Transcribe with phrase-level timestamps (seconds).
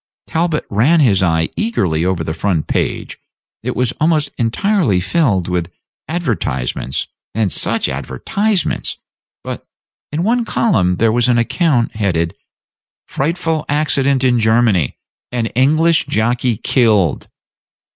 [0.25, 3.19] Talbot ran his eye eagerly over the front page;
[3.61, 5.71] it was almost entirely filled with
[6.07, 8.97] advertisements (and such advertisements!),
[9.43, 9.67] but
[10.11, 12.35] in one column there was an account headed
[13.05, 14.97] "FRIGHTFUL ACCIDENT IN GERMANY:
[15.31, 17.27] AN ENGLISH JOCKEY KILLED."